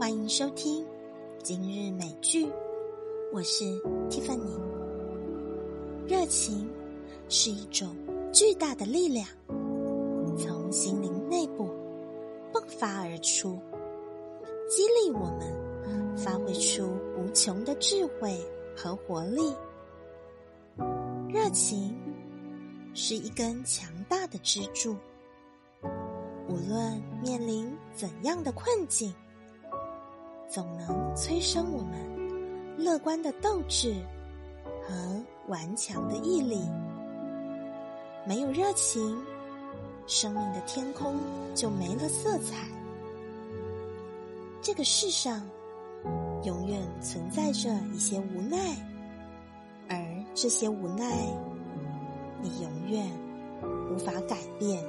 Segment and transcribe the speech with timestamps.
[0.00, 0.82] 欢迎收听
[1.42, 2.50] 今日美剧，
[3.34, 3.64] 我是
[4.08, 4.58] Tiffany。
[6.08, 6.66] 热情
[7.28, 7.94] 是一种
[8.32, 9.28] 巨大的力量，
[10.38, 11.68] 从心灵内部
[12.50, 13.60] 迸发而出，
[14.70, 16.88] 激励我们发挥出
[17.18, 18.40] 无穷的智慧
[18.74, 19.54] 和活力。
[21.28, 21.94] 热情
[22.94, 24.96] 是一根强大的支柱，
[26.48, 29.14] 无论面临怎样的困境，
[30.50, 33.94] 总能催生我们乐观的斗志
[34.82, 36.60] 和顽强的毅力。
[38.26, 39.16] 没有热情，
[40.08, 41.14] 生命的天空
[41.54, 42.66] 就没了色彩。
[44.60, 45.40] 这个世上
[46.42, 48.76] 永远存在着一些无奈。
[49.88, 49.96] 而
[50.34, 51.16] 这些无奈，
[52.42, 53.08] 你永远
[53.92, 54.84] 无法改变。